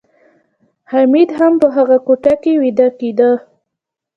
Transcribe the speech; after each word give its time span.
حمید 0.91 1.29
هم 1.39 1.53
په 1.61 1.67
هغه 1.75 1.97
کوټه 2.05 2.33
کې 2.41 2.53
ویده 2.61 2.87
کېده 2.99 3.31